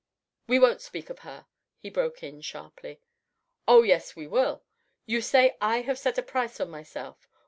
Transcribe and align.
"We 0.47 0.57
won't 0.57 0.81
speak 0.81 1.11
of 1.11 1.19
her," 1.19 1.45
he 1.77 1.91
broke 1.91 2.23
in, 2.23 2.41
sharply. 2.41 3.01
"Oh 3.67 3.83
yes, 3.83 4.15
we 4.15 4.25
will 4.25 4.63
You 5.05 5.21
say 5.21 5.55
I 5.61 5.81
have 5.81 5.99
set 5.99 6.17
a 6.17 6.23
price 6.23 6.59
on 6.59 6.71
myself. 6.71 7.27